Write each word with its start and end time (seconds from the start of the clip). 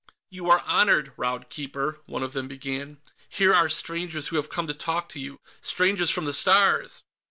"You 0.31 0.49
are 0.49 0.61
honored, 0.65 1.13
Raud 1.15 1.47
Keeper," 1.51 1.99
one 2.07 2.23
of 2.23 2.33
them 2.33 2.47
began. 2.47 2.97
"Here 3.29 3.53
are 3.53 3.69
strangers 3.69 4.29
who 4.29 4.35
have 4.37 4.49
come 4.49 4.65
to 4.65 4.73
talk 4.73 5.07
to 5.09 5.19
you. 5.19 5.37
Strangers 5.61 6.09
from 6.09 6.25
the 6.25 6.33
Stars!" 6.33 7.03